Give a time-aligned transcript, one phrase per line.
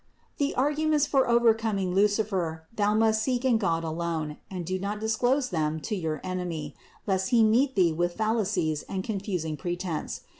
[0.39, 0.47] 357.
[0.49, 5.49] The arguments for overcoming Lucifer thou must seek in God alone; and do not disclose
[5.49, 10.21] them to your enemy, lest he meet thee with fallacies and confusing pre tense.